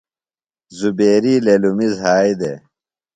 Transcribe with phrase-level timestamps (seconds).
[0.79, 2.59] زبیری للمیۡ زھائی دےۡ۔